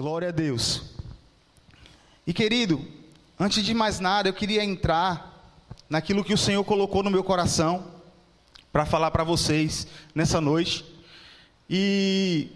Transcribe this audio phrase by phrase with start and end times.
[0.00, 0.80] Glória a Deus.
[2.26, 2.82] E querido,
[3.38, 5.54] antes de mais nada, eu queria entrar
[5.90, 7.84] naquilo que o Senhor colocou no meu coração
[8.72, 10.86] para falar para vocês nessa noite.
[11.68, 12.48] E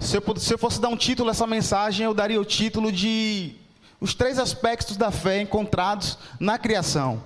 [0.00, 2.90] se eu, se eu fosse dar um título a essa mensagem, eu daria o título
[2.90, 3.54] de
[4.00, 7.22] Os Três Aspectos da Fé Encontrados na Criação.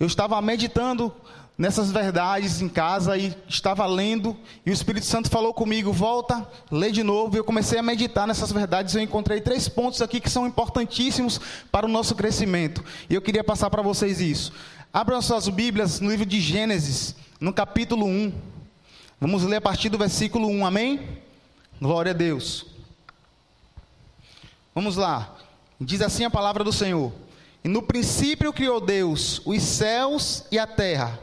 [0.00, 1.14] Eu estava meditando
[1.56, 6.90] nessas verdades em casa e estava lendo, e o Espírito Santo falou comigo: volta, lê
[6.90, 7.36] de novo.
[7.36, 8.94] E eu comecei a meditar nessas verdades.
[8.94, 11.40] Eu encontrei três pontos aqui que são importantíssimos
[11.70, 14.52] para o nosso crescimento, e eu queria passar para vocês isso.
[14.92, 18.32] Abram suas Bíblias no livro de Gênesis, no capítulo 1.
[19.20, 21.08] Vamos ler a partir do versículo 1, amém?
[21.80, 22.66] Glória a Deus.
[24.74, 25.34] Vamos lá.
[25.80, 27.12] Diz assim a palavra do Senhor.
[27.64, 31.18] E no princípio criou Deus os céus e a terra.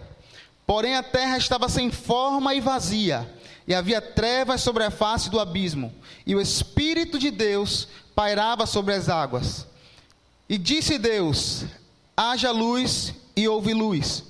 [0.70, 3.28] Porém a terra estava sem forma e vazia,
[3.68, 5.92] e havia trevas sobre a face do abismo,
[6.28, 9.66] e o Espírito de Deus pairava sobre as águas.
[10.48, 11.66] E disse Deus:
[12.16, 14.24] haja luz, e houve luz.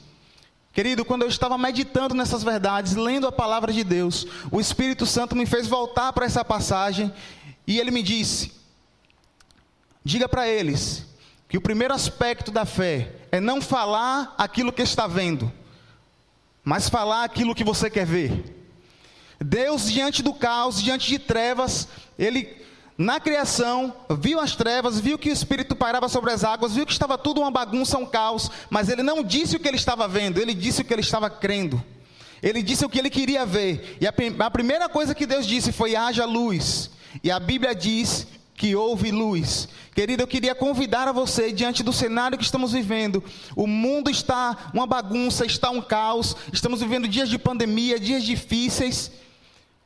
[0.72, 5.36] Querido, quando eu estava meditando nessas verdades, lendo a palavra de Deus, o Espírito Santo
[5.36, 7.14] me fez voltar para essa passagem
[7.68, 8.54] e ele me disse:
[10.06, 11.06] diga para eles
[11.50, 15.52] que o primeiro aspecto da fé é não falar aquilo que está vendo,
[16.70, 18.44] mas falar aquilo que você quer ver.
[19.44, 22.48] Deus, diante do caos, diante de trevas, Ele,
[22.96, 26.92] na criação, viu as trevas, viu que o Espírito pairava sobre as águas, viu que
[26.92, 30.40] estava tudo uma bagunça, um caos, mas Ele não disse o que Ele estava vendo,
[30.40, 31.84] Ele disse o que Ele estava crendo.
[32.40, 33.98] Ele disse o que Ele queria ver.
[34.00, 34.14] E a,
[34.46, 36.92] a primeira coisa que Deus disse foi: haja luz.
[37.24, 38.28] E a Bíblia diz
[38.60, 39.70] que houve luz.
[39.96, 43.24] Querido, eu queria convidar a você, diante do cenário que estamos vivendo,
[43.56, 49.12] o mundo está uma bagunça, está um caos, estamos vivendo dias de pandemia, dias difíceis.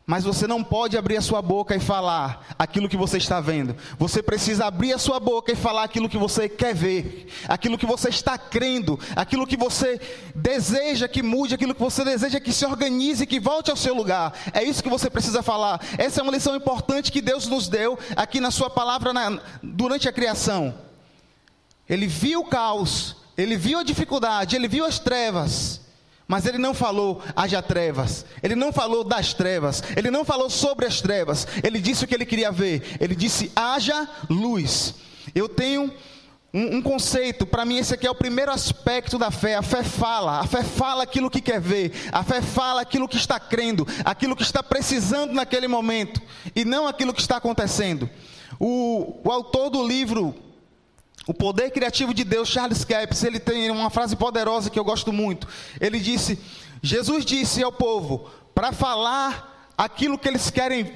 [0.05, 3.73] Mas você não pode abrir a sua boca e falar aquilo que você está vendo.
[3.97, 7.85] Você precisa abrir a sua boca e falar aquilo que você quer ver, aquilo que
[7.85, 10.01] você está crendo, aquilo que você
[10.35, 14.33] deseja que mude, aquilo que você deseja que se organize, que volte ao seu lugar.
[14.51, 15.79] É isso que você precisa falar.
[15.97, 20.09] Essa é uma lição importante que Deus nos deu aqui na Sua palavra na, durante
[20.09, 20.77] a criação.
[21.87, 25.82] Ele viu o caos, ele viu a dificuldade, ele viu as trevas.
[26.33, 30.87] Mas ele não falou haja trevas, ele não falou das trevas, ele não falou sobre
[30.87, 34.95] as trevas, ele disse o que ele queria ver, ele disse haja luz.
[35.35, 35.93] Eu tenho
[36.51, 39.53] um, um conceito, para mim esse aqui é o primeiro aspecto da fé.
[39.53, 43.17] A fé fala, a fé fala aquilo que quer ver, a fé fala aquilo que
[43.17, 46.19] está crendo, aquilo que está precisando naquele momento,
[46.55, 48.09] e não aquilo que está acontecendo.
[48.59, 50.33] O, o autor do livro
[51.25, 55.13] o poder criativo de Deus, Charles Capps, ele tem uma frase poderosa que eu gosto
[55.13, 55.47] muito.
[55.79, 56.37] Ele disse:
[56.81, 60.91] Jesus disse ao povo para falar aquilo que eles querem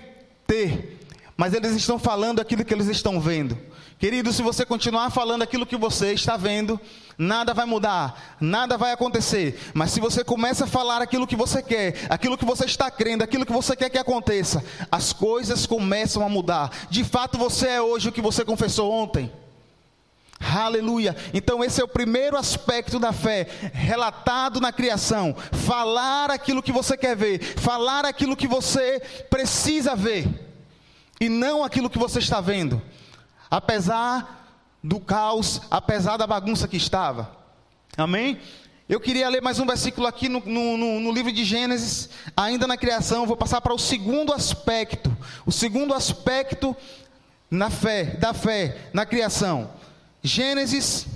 [0.46, 1.00] ter,
[1.36, 3.58] mas eles estão falando aquilo que eles estão vendo.
[4.00, 6.80] Querido, se você continuar falando aquilo que você está vendo,
[7.18, 9.60] nada vai mudar, nada vai acontecer.
[9.74, 13.24] Mas se você começa a falar aquilo que você quer, aquilo que você está crendo,
[13.24, 16.70] aquilo que você quer que aconteça, as coisas começam a mudar.
[16.92, 19.32] De fato, você é hoje o que você confessou ontem.
[20.66, 21.16] Aleluia.
[21.34, 25.36] Então, esse é o primeiro aspecto da fé, relatado na criação.
[25.52, 30.28] Falar aquilo que você quer ver, falar aquilo que você precisa ver,
[31.20, 32.82] e não aquilo que você está vendo,
[33.52, 34.48] apesar
[34.84, 37.38] do caos, apesar da bagunça que estava.
[37.96, 38.40] Amém?
[38.90, 42.78] Eu queria ler mais um versículo aqui no, no, no livro de Gênesis, ainda na
[42.78, 43.28] criação.
[43.28, 46.76] Vou passar para o segundo aspecto, o segundo aspecto
[47.52, 49.77] na fé, da fé, na criação.
[50.28, 51.08] Gênesis,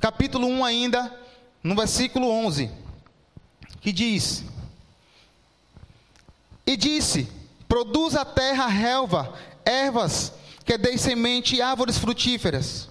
[0.00, 1.16] capítulo 1 ainda,
[1.62, 2.68] no versículo 11,
[3.80, 4.44] que diz:
[6.66, 7.28] E disse:
[7.68, 9.32] Produz a terra relva,
[9.64, 10.32] ervas,
[10.64, 12.88] que deem semente e árvores frutíferas,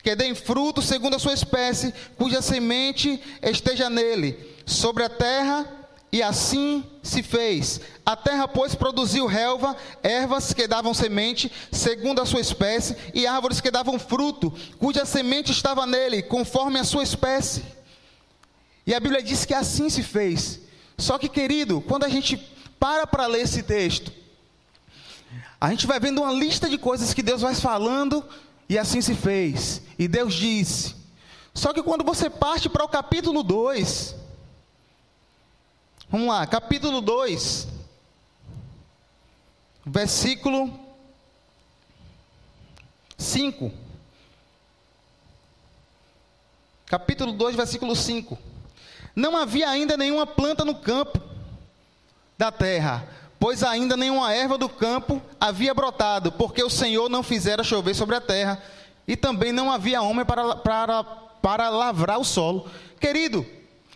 [0.00, 5.83] que deem fruto segundo a sua espécie, cuja semente esteja nele, sobre a terra
[6.14, 7.80] e assim se fez.
[8.06, 13.60] A terra, pois, produziu relva, ervas que davam semente, segundo a sua espécie, e árvores
[13.60, 17.64] que davam fruto, cuja semente estava nele, conforme a sua espécie.
[18.86, 20.60] E a Bíblia diz que assim se fez.
[20.96, 22.36] Só que, querido, quando a gente
[22.78, 24.12] para para ler esse texto,
[25.60, 28.24] a gente vai vendo uma lista de coisas que Deus vai falando,
[28.68, 29.82] e assim se fez.
[29.98, 30.94] E Deus disse.
[31.52, 34.22] Só que quando você parte para o capítulo 2,
[36.14, 37.66] Vamos lá, capítulo 2,
[39.84, 40.70] versículo
[43.18, 43.72] 5.
[46.86, 48.38] Capítulo 2, versículo 5.
[49.16, 51.20] Não havia ainda nenhuma planta no campo
[52.38, 53.08] da terra,
[53.40, 58.14] pois ainda nenhuma erva do campo havia brotado, porque o Senhor não fizera chover sobre
[58.14, 58.62] a terra,
[59.04, 62.70] e também não havia homem para, para, para lavrar o solo.
[63.00, 63.44] Querido,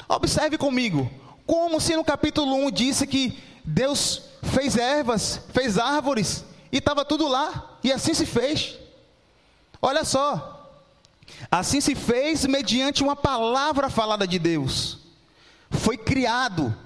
[0.09, 1.09] observe comigo,
[1.49, 7.27] como se no capítulo 1 disse que Deus fez ervas, fez árvores, e estava tudo
[7.27, 8.77] lá, e assim se fez.
[9.81, 10.71] Olha só,
[11.51, 14.99] assim se fez mediante uma palavra falada de Deus,
[15.71, 16.77] foi criado.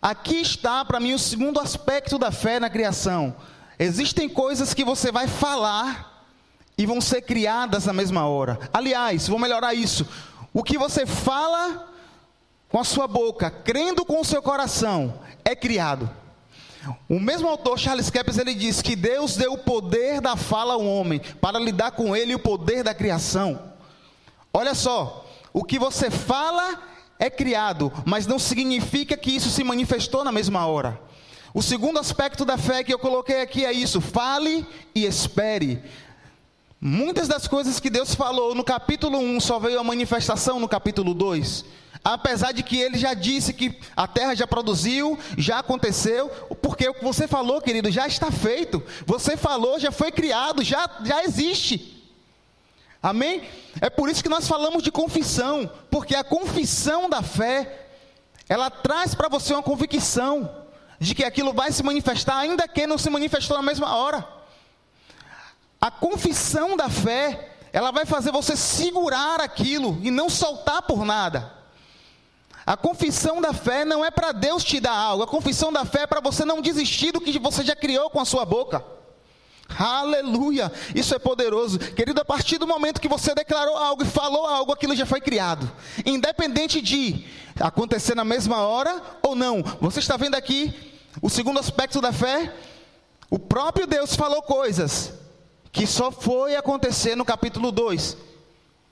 [0.00, 3.34] Aqui está para mim o segundo aspecto da fé na criação.
[3.80, 6.24] Existem coisas que você vai falar
[6.78, 8.60] e vão ser criadas na mesma hora.
[8.72, 10.06] Aliás, vou melhorar isso.
[10.52, 11.95] O que você fala
[12.76, 16.10] com a sua boca, crendo com o seu coração, é criado.
[17.08, 20.84] O mesmo autor, Charles Kepes, ele diz que Deus deu o poder da fala ao
[20.84, 23.72] homem para lidar com ele o poder da criação.
[24.52, 26.82] Olha só, o que você fala
[27.18, 31.00] é criado, mas não significa que isso se manifestou na mesma hora.
[31.54, 35.82] O segundo aspecto da fé que eu coloquei aqui é isso: fale e espere.
[36.78, 41.14] Muitas das coisas que Deus falou no capítulo 1 só veio a manifestação no capítulo
[41.14, 41.85] 2.
[42.08, 46.28] Apesar de que ele já disse que a terra já produziu, já aconteceu,
[46.62, 48.80] porque o que você falou, querido, já está feito.
[49.04, 52.00] Você falou, já foi criado, já, já existe.
[53.02, 53.42] Amém?
[53.80, 57.88] É por isso que nós falamos de confissão, porque a confissão da fé,
[58.48, 60.64] ela traz para você uma convicção
[61.00, 64.24] de que aquilo vai se manifestar, ainda que não se manifestou na mesma hora.
[65.80, 71.56] A confissão da fé, ela vai fazer você segurar aquilo e não soltar por nada.
[72.66, 76.02] A confissão da fé não é para Deus te dar algo, a confissão da fé
[76.02, 78.84] é para você não desistir do que você já criou com a sua boca.
[79.78, 80.72] Aleluia!
[80.94, 81.78] Isso é poderoso.
[81.78, 85.20] Querido, a partir do momento que você declarou algo e falou algo, aquilo já foi
[85.20, 85.70] criado.
[86.04, 87.24] Independente de
[87.60, 89.62] acontecer na mesma hora ou não.
[89.80, 90.92] Você está vendo aqui
[91.22, 92.52] o segundo aspecto da fé?
[93.30, 95.12] O próprio Deus falou coisas
[95.72, 98.16] que só foi acontecer no capítulo 2.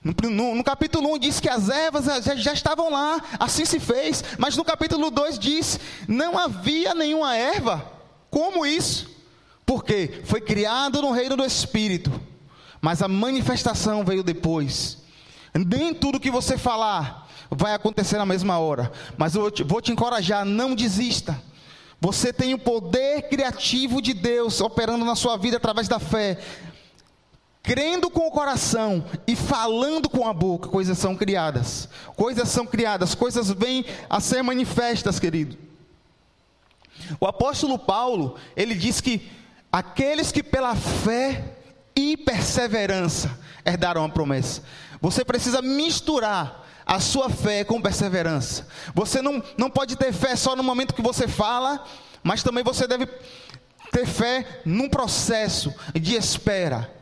[0.05, 3.79] No, no, no, capítulo 1 diz que as ervas já, já, estavam lá, assim se
[3.79, 4.23] fez.
[4.37, 7.91] Mas no capítulo 2 diz: não havia nenhuma erva.
[8.29, 9.09] Como isso?
[9.65, 12.21] Porque foi criado no reino do Espírito,
[12.79, 14.99] mas a manifestação veio depois.
[15.55, 18.91] Nem tudo que você falar vai acontecer na mesma hora.
[19.17, 21.41] Mas eu vou te, vou te encorajar: não desista.
[21.99, 26.37] Você tem o poder criativo de Deus operando na sua vida através da fé
[27.65, 31.89] crendo com o coração e falando com a boca, coisas são criadas.
[32.15, 35.57] Coisas são criadas, coisas vêm a ser manifestas, querido.
[37.19, 39.29] O apóstolo Paulo, ele diz que
[39.71, 41.55] aqueles que pela fé
[41.95, 44.61] e perseverança herdaram a promessa.
[45.01, 48.67] Você precisa misturar a sua fé com perseverança.
[48.93, 51.83] Você não, não pode ter fé só no momento que você fala,
[52.23, 53.07] mas também você deve
[53.91, 56.94] ter fé num processo de espera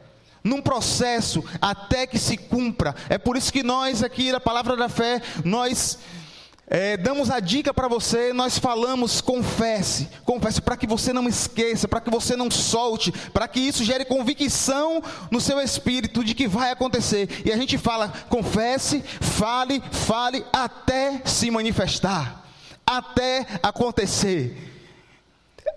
[0.43, 2.95] num processo até que se cumpra.
[3.09, 5.97] É por isso que nós aqui na Palavra da Fé, nós
[6.67, 11.87] é, damos a dica para você, nós falamos confesse, confesse para que você não esqueça,
[11.87, 16.47] para que você não solte, para que isso gere convicção no seu espírito de que
[16.47, 17.29] vai acontecer.
[17.45, 22.43] E a gente fala confesse, fale, fale até se manifestar,
[22.85, 24.72] até acontecer.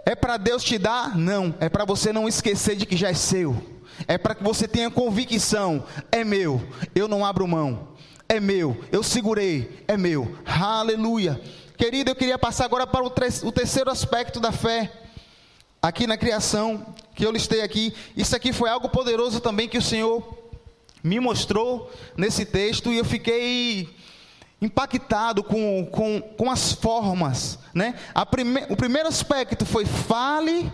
[0.08, 1.18] É para Deus te dar?
[1.18, 3.60] Não, é para você não esquecer de que já é seu.
[4.06, 7.88] É para que você tenha convicção: é meu, eu não abro mão,
[8.28, 11.40] é meu, eu segurei, é meu, aleluia.
[11.76, 14.92] Querido, eu queria passar agora para o, terceiro aspecto da fé,
[15.82, 17.92] aqui na criação, que eu listei aqui.
[18.16, 20.22] Isso aqui foi algo poderoso também que o Senhor
[21.02, 23.95] me mostrou nesse texto e eu fiquei
[24.66, 27.94] impactado com, com, com as formas, né?
[28.30, 30.70] Prime, o primeiro aspecto foi fale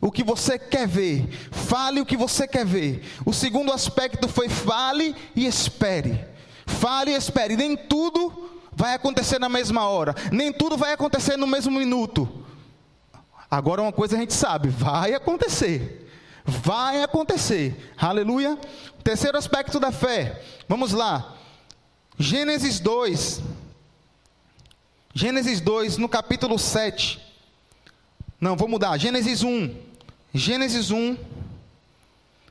[0.00, 1.28] o que você quer ver.
[1.50, 3.04] Fale o que você quer ver.
[3.24, 6.24] O segundo aspecto foi fale e espere.
[6.66, 7.56] Fale e espere.
[7.56, 10.14] Nem tudo vai acontecer na mesma hora.
[10.30, 12.44] Nem tudo vai acontecer no mesmo minuto.
[13.50, 16.06] Agora uma coisa a gente sabe, vai acontecer.
[16.44, 17.92] Vai acontecer.
[17.96, 18.58] Aleluia.
[19.02, 20.42] Terceiro aspecto da fé.
[20.68, 21.34] Vamos lá.
[22.18, 23.42] Gênesis 2.
[25.14, 27.20] Gênesis 2, no capítulo 7.
[28.40, 28.96] Não, vou mudar.
[28.98, 29.74] Gênesis 1.
[30.34, 31.16] Gênesis 1,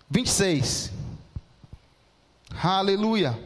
[0.09, 0.91] 26.
[2.63, 3.37] Aleluia.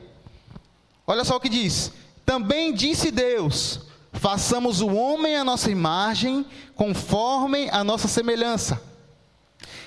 [1.05, 1.91] Olha só o que diz.
[2.25, 3.81] Também disse Deus:
[4.13, 6.45] façamos o homem à nossa imagem,
[6.75, 8.88] conforme a nossa semelhança.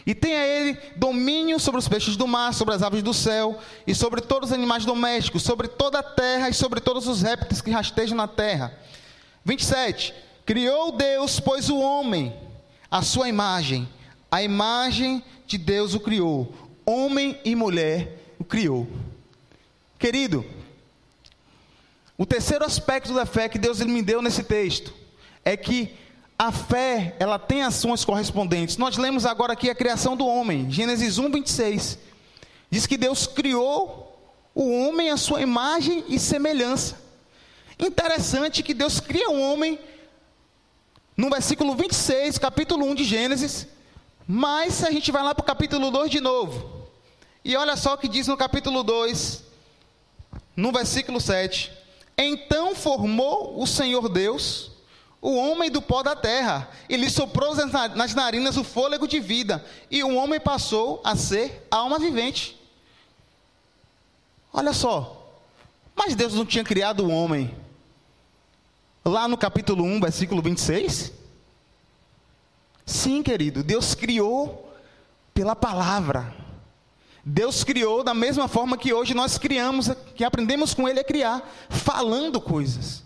[0.05, 3.95] E tenha ele domínio sobre os peixes do mar, sobre as aves do céu, e
[3.95, 7.71] sobre todos os animais domésticos, sobre toda a terra e sobre todos os répteis que
[7.71, 8.77] rastejam na terra.
[9.45, 10.15] 27.
[10.45, 12.35] Criou Deus, pois, o homem
[12.93, 13.89] a sua imagem,
[14.31, 16.53] a imagem de Deus o criou,
[16.85, 18.87] homem e mulher o criou.
[19.99, 20.45] Querido,
[22.19, 24.93] o terceiro aspecto da fé que Deus me deu nesse texto
[25.43, 25.97] é que
[26.43, 28.77] a fé, ela tem ações correspondentes.
[28.77, 31.99] Nós lemos agora aqui a criação do homem, Gênesis 1, 26.
[32.69, 34.21] Diz que Deus criou
[34.53, 37.01] o homem à sua imagem e semelhança.
[37.79, 39.79] Interessante que Deus cria o homem
[41.17, 43.69] no versículo 26, capítulo 1 de Gênesis,
[44.27, 46.89] mas a gente vai lá para o capítulo 2 de novo,
[47.45, 49.45] e olha só o que diz no capítulo 2,
[50.57, 51.71] no versículo 7:
[52.19, 54.72] Então formou o Senhor Deus
[55.23, 57.55] o homem do pó da terra, e lhe soprou
[57.95, 62.61] nas narinas o fôlego de vida, e o homem passou a ser alma vivente.
[64.53, 65.33] Olha só,
[65.95, 67.57] mas Deus não tinha criado o homem
[69.05, 71.13] lá no capítulo 1, versículo 26?
[72.85, 74.75] Sim, querido, Deus criou
[75.33, 76.35] pela palavra.
[77.25, 81.49] Deus criou da mesma forma que hoje nós criamos, que aprendemos com Ele a criar,
[81.71, 83.05] falando coisas.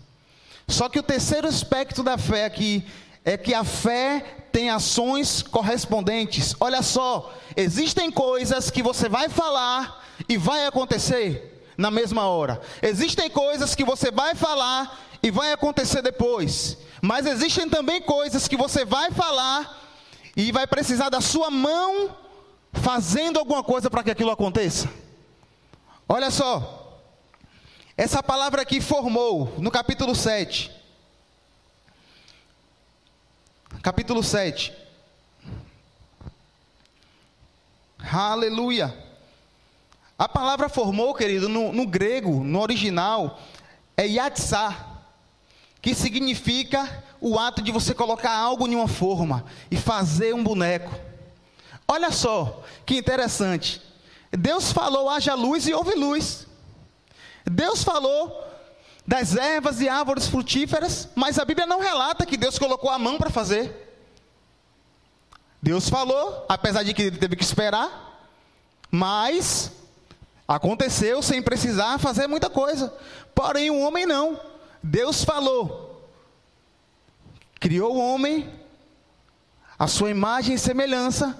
[0.67, 2.85] Só que o terceiro aspecto da fé aqui
[3.23, 4.19] é que a fé
[4.51, 6.55] tem ações correspondentes.
[6.59, 12.59] Olha só, existem coisas que você vai falar e vai acontecer na mesma hora.
[12.81, 16.77] Existem coisas que você vai falar e vai acontecer depois.
[17.01, 19.83] Mas existem também coisas que você vai falar
[20.35, 22.15] e vai precisar da sua mão
[22.73, 24.89] fazendo alguma coisa para que aquilo aconteça.
[26.09, 26.76] Olha só,
[27.97, 30.71] essa palavra aqui formou no capítulo 7.
[33.81, 34.71] Capítulo 7.
[37.99, 38.95] Aleluia.
[40.17, 43.39] A palavra formou, querido, no, no grego, no original,
[43.95, 45.03] é yatsá,
[45.81, 50.93] que significa o ato de você colocar algo em uma forma e fazer um boneco.
[51.87, 53.81] Olha só, que interessante.
[54.31, 56.46] Deus falou: haja luz e houve luz.
[57.49, 58.45] Deus falou
[59.05, 63.17] das ervas e árvores frutíferas, mas a Bíblia não relata que Deus colocou a mão
[63.17, 63.85] para fazer.
[65.61, 68.29] Deus falou, apesar de que ele teve que esperar,
[68.91, 69.71] mas
[70.47, 72.93] aconteceu sem precisar fazer muita coisa.
[73.33, 74.39] Porém, o homem não.
[74.83, 76.05] Deus falou,
[77.59, 78.49] criou o homem,
[79.79, 81.37] a sua imagem e semelhança,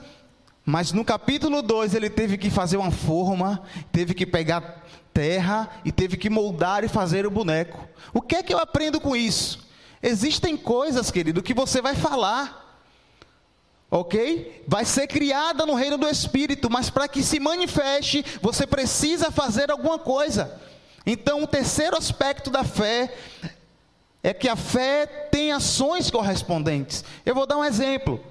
[0.66, 3.62] mas no capítulo 2 ele teve que fazer uma forma,
[3.92, 4.84] teve que pegar
[5.18, 7.90] terra e teve que moldar e fazer o boneco.
[8.14, 9.68] O que é que eu aprendo com isso?
[10.02, 12.86] Existem coisas, querido, que você vai falar.
[13.90, 14.64] Ok?
[14.68, 19.72] Vai ser criada no reino do Espírito, mas para que se manifeste, você precisa fazer
[19.72, 20.62] alguma coisa.
[21.04, 23.12] Então, o terceiro aspecto da fé
[24.22, 27.04] é que a fé tem ações correspondentes.
[27.26, 28.24] Eu vou dar um exemplo.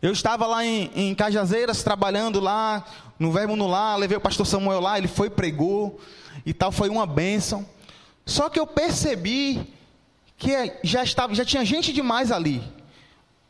[0.00, 2.84] Eu estava lá em, em Cajazeiras, trabalhando lá,
[3.18, 6.00] no Verbo no Lar, levei o pastor Samuel lá, ele foi, pregou,
[6.44, 7.66] e tal, foi uma bênção.
[8.26, 9.72] Só que eu percebi
[10.36, 10.50] que
[10.82, 12.62] já, estava, já tinha gente demais ali,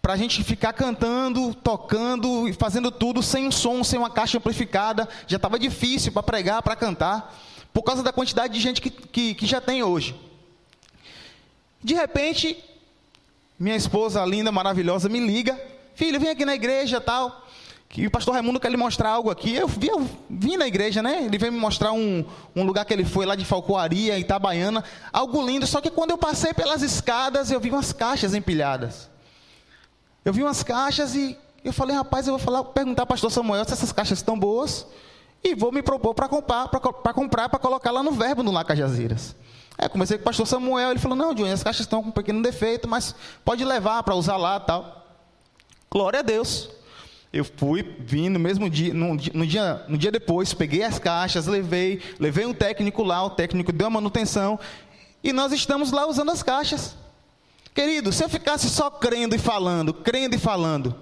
[0.03, 4.37] para a gente ficar cantando, tocando e fazendo tudo sem um som, sem uma caixa
[4.37, 7.35] amplificada, já estava difícil para pregar, para cantar,
[7.73, 10.15] por causa da quantidade de gente que, que, que já tem hoje.
[11.83, 12.63] De repente,
[13.59, 15.59] minha esposa linda, maravilhosa, me liga
[15.95, 17.47] filho, vem aqui na igreja tal.
[17.95, 19.55] Que o pastor Raimundo quer lhe mostrar algo aqui.
[19.55, 21.23] Eu, vi, eu vim na igreja, né?
[21.27, 22.25] Ele veio me mostrar um,
[22.55, 24.83] um lugar que ele foi lá de Falcoaria, Itabaiana.
[25.13, 25.65] Algo lindo.
[25.65, 29.09] Só que quando eu passei pelas escadas, eu vi umas caixas empilhadas.
[30.25, 33.65] Eu vi umas caixas e eu falei, rapaz, eu vou falar, perguntar ao pastor Samuel
[33.65, 34.89] se essas caixas estão boas.
[35.45, 38.65] E vou me propor para comprar, para comprar, para colocar lá no verbo no Lá
[38.65, 39.37] Cajazeiras.
[39.79, 42.13] É, comecei com o pastor Samuel, ele falou, não, Johnny, as caixas estão com um
[42.13, 45.07] pequeno defeito, mas pode levar para usar lá tal.
[45.89, 46.69] Glória a Deus.
[47.35, 51.49] Eu fui, vim no mesmo dia no, no, dia, no dia depois, peguei as caixas,
[51.49, 54.57] levei, levei um técnico lá, o técnico deu a manutenção,
[55.21, 56.95] e nós estamos lá usando as caixas.
[57.75, 60.95] Querido, se eu ficasse só crendo e falando, crendo e falando,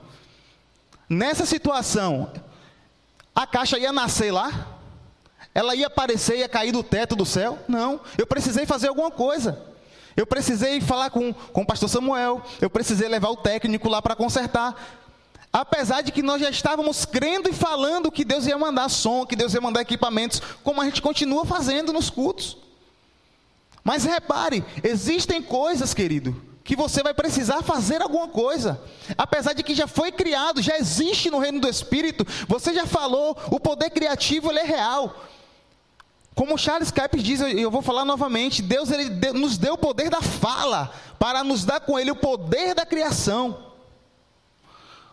[1.07, 2.33] nessa situação,
[3.35, 4.79] a caixa ia nascer lá?
[5.55, 7.59] Ela ia aparecer, ia cair do teto do céu?
[7.69, 9.67] Não, eu precisei fazer alguma coisa.
[10.17, 14.17] Eu precisei falar com, com o pastor Samuel, eu precisei levar o técnico lá para
[14.17, 15.02] consertar.
[15.53, 19.37] Apesar de que nós já estávamos crendo e falando que Deus ia mandar som, que
[19.37, 22.57] Deus ia mandar equipamentos, como a gente continua fazendo nos cultos.
[23.85, 28.81] Mas repare, existem coisas, querido, que você vai precisar fazer alguma coisa.
[29.19, 33.37] Apesar de que já foi criado, já existe no reino do Espírito, você já falou,
[33.51, 35.27] o poder criativo é real.
[36.35, 40.23] Como Charles Capes diz, eu vou falar novamente, Deus ele nos deu o poder da
[40.23, 43.72] fala, para nos dar com ele o poder da criação.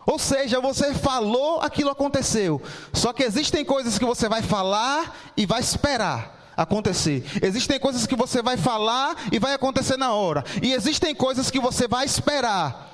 [0.06, 2.60] Ou seja, você falou, aquilo aconteceu.
[2.92, 7.24] Só que existem coisas que você vai falar e vai esperar acontecer.
[7.42, 10.44] Existem coisas que você vai falar e vai acontecer na hora.
[10.62, 12.90] E existem coisas que você vai esperar.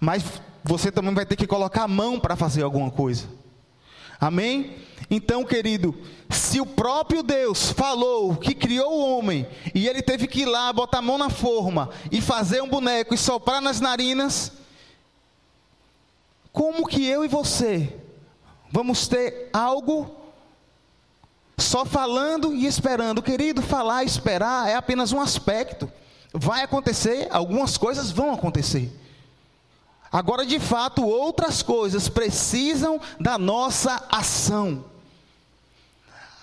[0.00, 0.24] Mas
[0.64, 3.28] você também vai ter que colocar a mão para fazer alguma coisa.
[4.20, 4.76] Amém?
[5.10, 5.94] Então, querido,
[6.30, 10.72] se o próprio Deus falou que criou o homem e ele teve que ir lá
[10.72, 14.52] botar a mão na forma e fazer um boneco e soprar nas narinas,
[16.52, 17.96] como que eu e você
[18.70, 20.14] vamos ter algo
[21.56, 23.22] só falando e esperando?
[23.22, 25.90] Querido, falar e esperar é apenas um aspecto.
[26.32, 28.90] Vai acontecer, algumas coisas vão acontecer.
[30.10, 34.84] Agora, de fato, outras coisas precisam da nossa ação.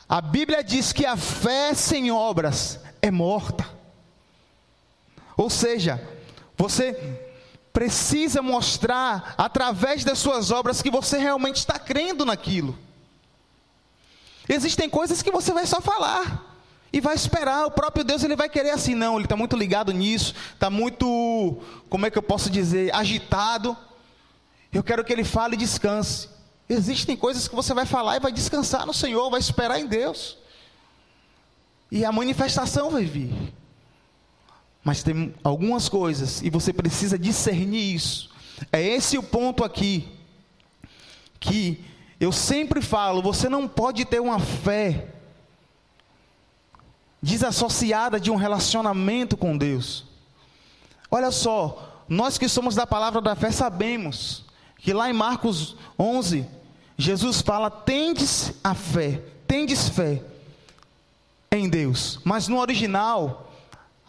[0.08, 3.70] A Bíblia diz que a fé sem obras é morta.
[5.38, 6.02] Ou seja,
[6.58, 7.29] você
[7.80, 12.78] precisa mostrar através das suas obras que você realmente está crendo naquilo.
[14.50, 16.60] Existem coisas que você vai só falar
[16.92, 17.68] e vai esperar.
[17.68, 19.16] O próprio Deus ele vai querer assim, não.
[19.16, 23.78] Ele está muito ligado nisso, está muito, como é que eu posso dizer, agitado.
[24.74, 26.28] Eu quero que ele fale e descanse.
[26.68, 30.38] Existem coisas que você vai falar e vai descansar no Senhor, vai esperar em Deus.
[31.90, 33.54] E a manifestação vai vir.
[34.84, 38.30] Mas tem algumas coisas e você precisa discernir isso.
[38.72, 40.08] É esse o ponto aqui
[41.40, 41.84] que
[42.20, 45.08] eu sempre falo, você não pode ter uma fé
[47.22, 50.06] desassociada de um relacionamento com Deus.
[51.12, 54.46] Olha só, nós que somos da palavra da fé sabemos
[54.78, 56.46] que lá em Marcos 11,
[56.98, 60.22] Jesus fala: tendes a fé, tendes fé
[61.52, 62.20] em Deus.
[62.24, 63.49] Mas no original,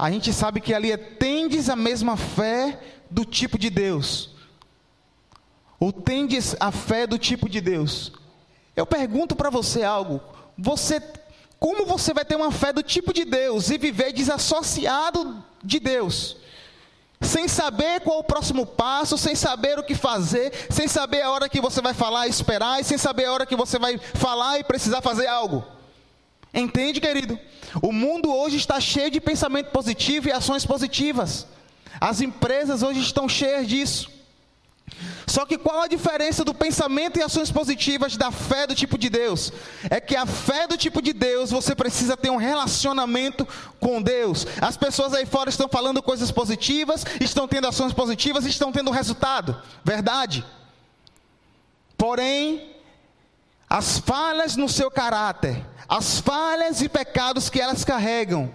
[0.01, 2.81] a gente sabe que ali é tendes a mesma fé
[3.11, 4.31] do tipo de Deus.
[5.79, 8.13] Ou tendes a fé do tipo de Deus.
[8.75, 10.21] Eu pergunto para você algo.
[10.57, 11.03] Você
[11.59, 16.39] como você vai ter uma fé do tipo de Deus e viver desassociado de Deus?
[17.23, 21.51] sem saber qual o próximo passo, sem saber o que fazer, sem saber a hora
[21.51, 24.59] que você vai falar e esperar, e sem saber a hora que você vai falar
[24.59, 25.63] e precisar fazer algo.
[26.53, 27.39] Entende, querido?
[27.81, 31.47] O mundo hoje está cheio de pensamento positivo e ações positivas.
[32.01, 34.11] As empresas hoje estão cheias disso.
[35.27, 39.09] Só que qual a diferença do pensamento e ações positivas da fé do tipo de
[39.09, 39.53] Deus?
[39.89, 43.47] É que a fé do tipo de Deus, você precisa ter um relacionamento
[43.79, 44.45] com Deus.
[44.61, 49.63] As pessoas aí fora estão falando coisas positivas, estão tendo ações positivas, estão tendo resultado.
[49.85, 50.45] Verdade?
[51.97, 52.75] Porém,
[53.69, 58.49] as falhas no seu caráter, as falhas e pecados que elas carregam,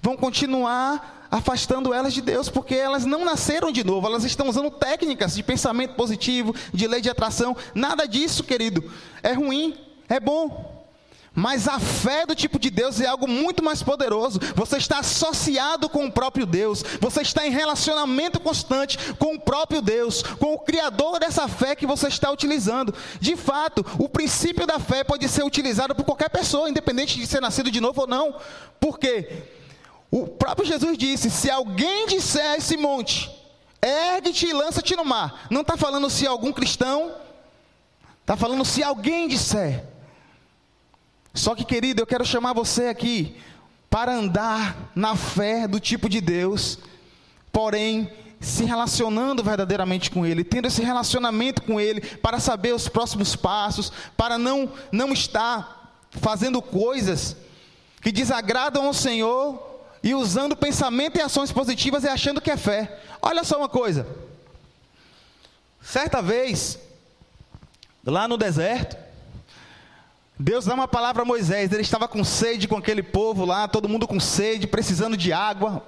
[0.00, 4.70] vão continuar afastando elas de Deus, porque elas não nasceram de novo, elas estão usando
[4.70, 7.56] técnicas de pensamento positivo, de lei de atração.
[7.74, 8.88] Nada disso, querido,
[9.20, 9.76] é ruim,
[10.08, 10.75] é bom.
[11.36, 14.40] Mas a fé do tipo de Deus é algo muito mais poderoso.
[14.54, 16.82] Você está associado com o próprio Deus.
[16.98, 21.86] Você está em relacionamento constante com o próprio Deus, com o Criador dessa fé que
[21.86, 22.94] você está utilizando.
[23.20, 27.42] De fato, o princípio da fé pode ser utilizado por qualquer pessoa, independente de ser
[27.42, 28.36] nascido de novo ou não.
[28.80, 29.44] Por quê?
[30.10, 33.30] O próprio Jesus disse: se alguém disser a esse monte,
[33.82, 35.46] ergue-te e lança-te no mar.
[35.50, 37.12] Não está falando se algum cristão,
[38.22, 39.95] está falando se alguém disser.
[41.36, 43.36] Só que, querido, eu quero chamar você aqui
[43.90, 46.78] para andar na fé do tipo de Deus,
[47.52, 53.36] porém se relacionando verdadeiramente com Ele, tendo esse relacionamento com Ele, para saber os próximos
[53.36, 57.36] passos, para não, não estar fazendo coisas
[58.00, 59.62] que desagradam ao Senhor
[60.02, 62.98] e usando pensamento e ações positivas e achando que é fé.
[63.20, 64.06] Olha só uma coisa.
[65.82, 66.78] Certa vez,
[68.04, 69.05] lá no deserto,
[70.38, 71.72] Deus dá uma palavra a Moisés.
[71.72, 75.82] Ele estava com sede com aquele povo lá, todo mundo com sede, precisando de água.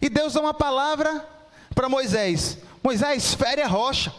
[0.00, 1.26] E Deus dá uma palavra
[1.74, 4.12] para Moisés: Moisés, fere a rocha.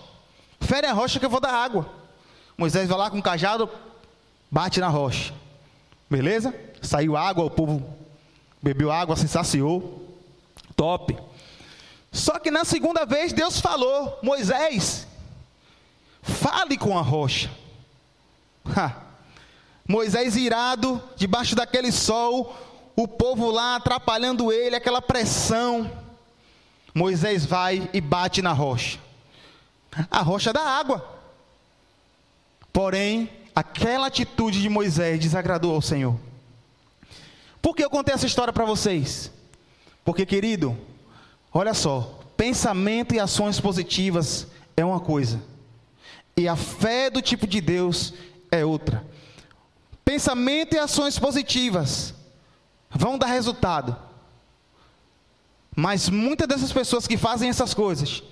[0.60, 1.90] Fere a rocha que eu vou dar água.
[2.58, 3.70] Moisés vai lá com o cajado,
[4.52, 5.34] bate na rocha.
[6.10, 6.54] Beleza?
[6.82, 7.96] Saiu água, o povo
[8.62, 10.04] bebeu água, se saciou.
[10.76, 11.18] Top.
[12.12, 15.08] Só que na segunda vez Deus falou: Moisés,
[16.22, 17.50] fale com a rocha.
[18.76, 19.07] Ha.
[19.88, 22.56] Moisés irado, debaixo daquele sol,
[22.96, 25.90] o povo lá atrapalhando ele, aquela pressão.
[26.94, 29.00] Moisés vai e bate na rocha.
[30.12, 31.18] A rocha da água.
[32.74, 36.20] Porém, aquela atitude de Moisés desagradou ao Senhor.
[37.62, 39.32] Por que eu contei essa história para vocês?
[40.04, 40.78] Porque, querido,
[41.54, 45.42] olha só, pensamento e ações positivas é uma coisa,
[46.36, 48.14] e a fé do tipo de Deus
[48.52, 49.04] é outra.
[50.08, 52.14] Pensamento e ações positivas
[52.90, 53.94] vão dar resultado.
[55.76, 58.24] Mas muitas dessas pessoas que fazem essas coisas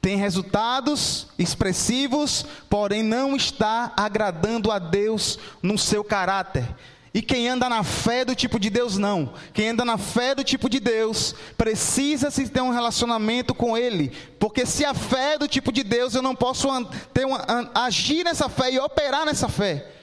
[0.00, 6.64] têm resultados expressivos, porém não está agradando a Deus no seu caráter.
[7.12, 9.32] E quem anda na fé do tipo de Deus, não.
[9.52, 14.12] Quem anda na fé do tipo de Deus, precisa se ter um relacionamento com Ele.
[14.38, 16.68] Porque se a fé é do tipo de Deus, eu não posso
[17.12, 19.95] ter uma, agir nessa fé e operar nessa fé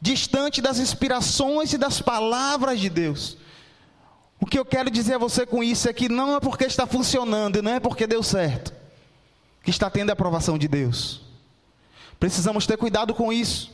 [0.00, 3.36] distante das inspirações e das palavras de Deus.
[4.40, 6.86] O que eu quero dizer a você com isso é que não é porque está
[6.86, 8.72] funcionando e não é porque deu certo
[9.62, 11.22] que está tendo a aprovação de Deus.
[12.18, 13.70] Precisamos ter cuidado com isso.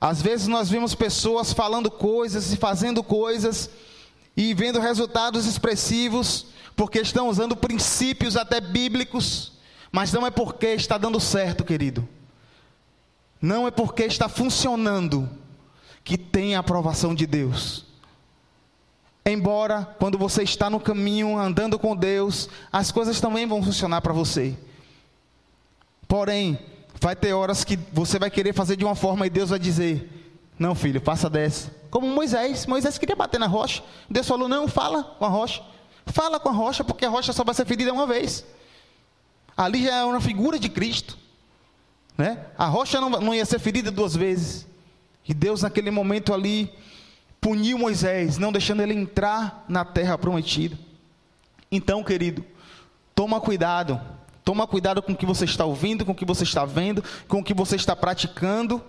[0.00, 3.70] Às vezes nós vemos pessoas falando coisas e fazendo coisas
[4.36, 9.52] e vendo resultados expressivos porque estão usando princípios até bíblicos,
[9.90, 12.06] mas não é porque está dando certo, querido.
[13.40, 15.28] Não é porque está funcionando
[16.02, 17.84] que tem a aprovação de Deus.
[19.24, 24.12] Embora, quando você está no caminho, andando com Deus, as coisas também vão funcionar para
[24.12, 24.56] você.
[26.06, 26.58] Porém,
[27.00, 30.08] vai ter horas que você vai querer fazer de uma forma e Deus vai dizer:
[30.56, 31.74] Não, filho, faça dessa.
[31.90, 32.66] Como Moisés.
[32.66, 33.82] Moisés queria bater na rocha.
[34.08, 35.62] Deus falou: Não, fala com a rocha.
[36.06, 38.44] Fala com a rocha, porque a rocha só vai ser ferida uma vez.
[39.56, 41.18] Ali já é uma figura de Cristo.
[42.16, 42.38] Né?
[42.56, 44.66] A rocha não, não ia ser ferida duas vezes.
[45.28, 46.72] E Deus, naquele momento ali,
[47.40, 50.78] puniu Moisés, não deixando ele entrar na terra prometida.
[51.70, 52.44] Então, querido,
[53.14, 54.00] toma cuidado.
[54.44, 57.40] Toma cuidado com o que você está ouvindo, com o que você está vendo, com
[57.40, 58.82] o que você está praticando.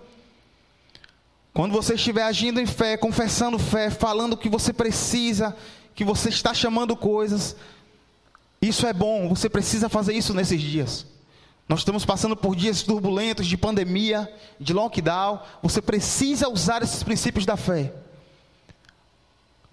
[1.52, 5.56] Quando você estiver agindo em fé, confessando fé, falando o que você precisa,
[5.96, 7.56] que você está chamando coisas,
[8.62, 11.04] isso é bom, você precisa fazer isso nesses dias.
[11.68, 15.40] Nós estamos passando por dias turbulentos de pandemia, de lockdown.
[15.62, 17.92] Você precisa usar esses princípios da fé.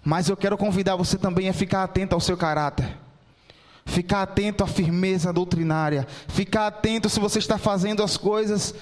[0.04, 2.98] Mas eu quero convidar você também a ficar atento ao seu caráter.
[3.86, 6.06] Ficar atento à firmeza doutrinária.
[6.28, 8.74] Ficar atento se você está fazendo as coisas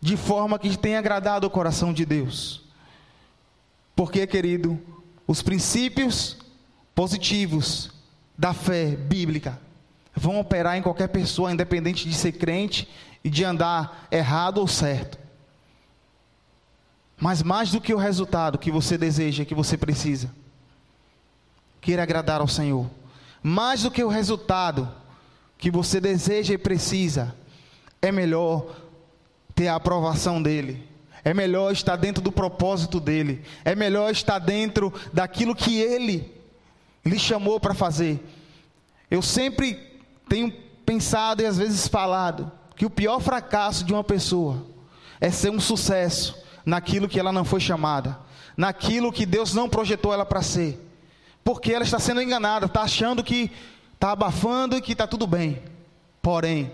[0.00, 2.62] de forma que tenha agradado o coração de Deus.
[3.96, 4.80] Porque, querido,
[5.26, 6.38] os princípios
[6.94, 7.90] positivos
[8.38, 9.58] da fé bíblica
[10.14, 12.88] vão operar em qualquer pessoa, independente de ser crente
[13.24, 15.18] e de andar errado ou certo.
[17.16, 20.30] Mas mais do que o resultado que você deseja, que você precisa,
[21.80, 22.90] queira agradar ao Senhor.
[23.42, 24.92] Mais do que o resultado
[25.56, 27.34] que você deseja e precisa,
[28.00, 28.76] é melhor
[29.54, 30.88] ter a aprovação dEle.
[31.24, 33.42] É melhor estar dentro do propósito dEle.
[33.64, 36.32] É melhor estar dentro daquilo que Ele
[37.04, 38.20] lhe chamou para fazer.
[39.08, 39.91] Eu sempre
[40.32, 40.50] tenho
[40.86, 44.64] pensado e às vezes falado que o pior fracasso de uma pessoa
[45.20, 48.18] é ser um sucesso naquilo que ela não foi chamada,
[48.56, 50.80] naquilo que Deus não projetou ela para ser,
[51.44, 53.50] porque ela está sendo enganada, está achando que
[53.92, 55.62] está abafando e que está tudo bem.
[56.22, 56.72] Porém,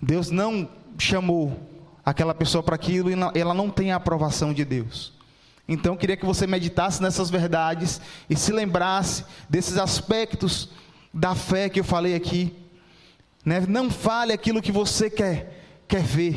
[0.00, 1.68] Deus não chamou
[2.02, 5.12] aquela pessoa para aquilo e ela não tem a aprovação de Deus.
[5.68, 10.70] Então, eu queria que você meditasse nessas verdades e se lembrasse desses aspectos
[11.12, 12.54] da fé que eu falei aqui.
[13.44, 13.60] Né?
[13.68, 16.36] Não fale aquilo que você quer, quer ver,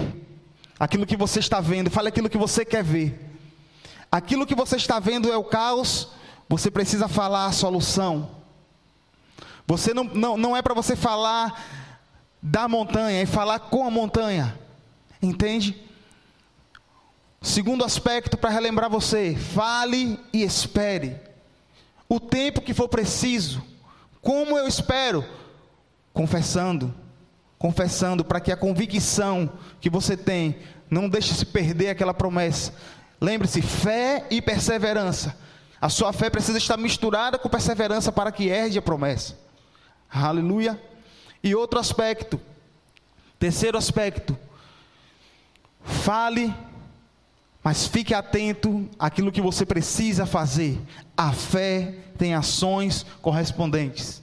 [0.80, 3.20] aquilo que você está vendo, fale aquilo que você quer ver.
[4.12, 6.10] Aquilo que você está vendo é o caos,
[6.50, 8.30] você precisa falar a solução.
[9.66, 11.64] Você não, não, não é para você falar
[12.42, 14.58] da montanha, é falar com a montanha.
[15.22, 15.82] Entende?
[17.42, 21.16] Segundo aspecto para relembrar você: fale e espere.
[22.10, 23.71] O tempo que for preciso.
[24.22, 25.26] Como eu espero?
[26.14, 26.94] Confessando,
[27.58, 30.58] confessando, para que a convicção que você tem
[30.90, 32.74] não deixe se perder aquela promessa.
[33.20, 35.36] Lembre-se: fé e perseverança.
[35.80, 39.36] A sua fé precisa estar misturada com perseverança para que herde a promessa.
[40.12, 40.80] Aleluia.
[41.44, 42.40] E outro aspecto,
[43.40, 44.38] terceiro aspecto,
[45.84, 46.54] fale,
[47.64, 50.80] mas fique atento àquilo que você precisa fazer.
[51.16, 54.22] A fé tem ações correspondentes.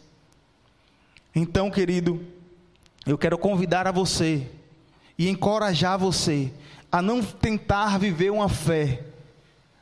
[1.35, 2.24] Então, querido,
[3.07, 4.46] eu quero convidar a você
[5.16, 6.53] e encorajar você
[6.90, 9.05] a não tentar viver uma fé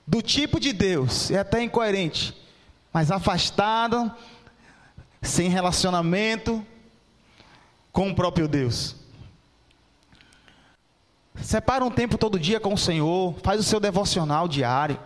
[0.07, 2.37] do tipo de Deus, é até incoerente,
[2.93, 4.15] mas afastada,
[5.21, 6.65] sem relacionamento
[7.91, 8.95] com o próprio Deus.
[11.43, 14.99] Separa um tempo todo dia com o Senhor, faz o seu devocional diário.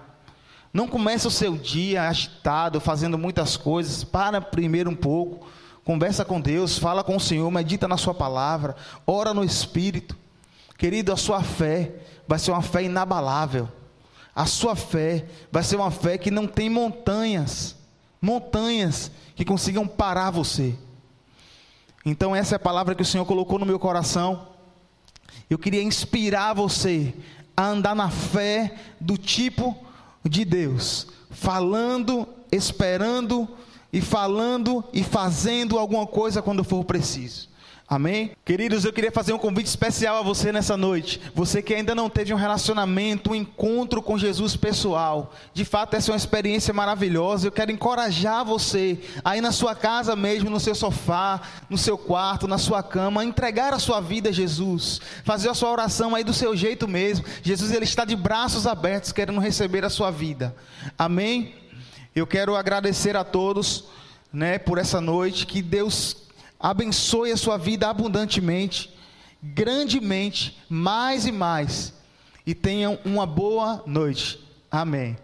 [0.73, 4.05] Não comece o seu dia agitado, fazendo muitas coisas.
[4.05, 5.47] Para primeiro um pouco.
[5.85, 10.17] conversa com Deus, fala com o Senhor, medita na Sua palavra, ora no Espírito.
[10.79, 11.93] Querido, a sua fé
[12.27, 13.69] vai ser uma fé inabalável.
[14.35, 17.77] A sua fé vai ser uma fé que não tem montanhas,
[18.23, 20.75] montanhas que consigam parar você.
[22.07, 24.49] Então, essa é a palavra que o Senhor colocou no meu coração.
[25.51, 27.13] Eu queria inspirar você
[27.57, 29.77] a andar na fé do tipo
[30.25, 33.49] de Deus, falando, esperando
[33.93, 37.49] e falando e fazendo alguma coisa quando for preciso.
[37.91, 38.31] Amém?
[38.45, 41.21] Queridos, eu queria fazer um convite especial a você nessa noite.
[41.35, 45.35] Você que ainda não teve um relacionamento, um encontro com Jesus pessoal.
[45.53, 47.49] De fato, essa é uma experiência maravilhosa.
[47.49, 52.47] Eu quero encorajar você, aí na sua casa mesmo, no seu sofá, no seu quarto,
[52.47, 55.01] na sua cama, a entregar a sua vida a Jesus.
[55.25, 57.25] Fazer a sua oração aí do seu jeito mesmo.
[57.43, 60.55] Jesus, ele está de braços abertos, querendo receber a sua vida.
[60.97, 61.57] Amém?
[62.15, 63.87] Eu quero agradecer a todos,
[64.33, 65.45] né, por essa noite.
[65.45, 66.30] Que Deus
[66.61, 68.95] abençoe a sua vida abundantemente,
[69.43, 71.95] grandemente, mais e mais.
[72.47, 74.39] E tenham uma boa noite.
[74.71, 75.17] Amém.